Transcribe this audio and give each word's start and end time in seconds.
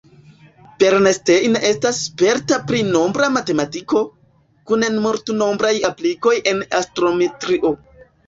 Bernstein 0.83 1.57
estas 1.67 1.97
sperta 2.05 2.57
pri 2.71 2.79
nombra 2.95 3.29
matematiko, 3.35 4.01
kun 4.71 4.87
multenombraj 5.05 5.75
aplikoj 5.93 6.33
en 6.53 6.65
astrometrio. 6.81 7.73